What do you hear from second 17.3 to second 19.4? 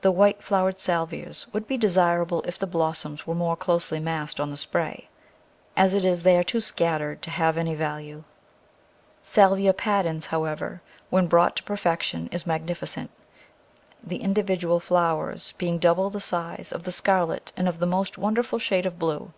[Chapter scarlet and of the most wonderful shade of blue.